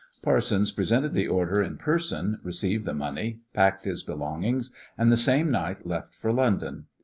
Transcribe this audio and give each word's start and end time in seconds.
Parsons 0.23 0.71
presented 0.71 1.13
the 1.13 1.27
order 1.27 1.61
in 1.61 1.77
person, 1.77 2.39
received 2.43 2.85
the 2.85 2.93
money, 2.95 3.41
packed 3.53 3.83
his 3.85 4.01
belongings, 4.01 4.71
and 4.97 5.11
the 5.11 5.15
same 5.15 5.51
night 5.51 5.85
left 5.85 6.15
for 6.15 6.33
London. 6.33 6.87